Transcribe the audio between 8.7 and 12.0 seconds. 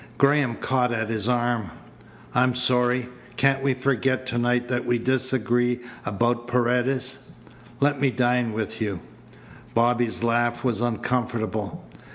you." Bobby's laugh was uncomfortable.